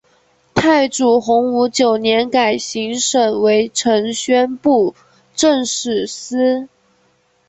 [0.55, 4.95] 太祖洪武九年改行省为承宣布
[5.35, 6.67] 政使司。